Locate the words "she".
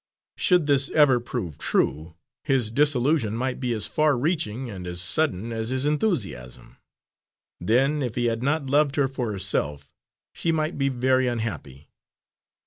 10.33-10.51